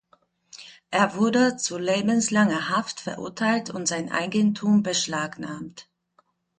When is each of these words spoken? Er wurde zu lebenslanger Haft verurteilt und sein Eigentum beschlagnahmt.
Er 0.89 1.13
wurde 1.13 1.57
zu 1.57 1.77
lebenslanger 1.77 2.69
Haft 2.69 3.01
verurteilt 3.01 3.69
und 3.69 3.87
sein 3.87 4.11
Eigentum 4.11 4.81
beschlagnahmt. 4.81 5.91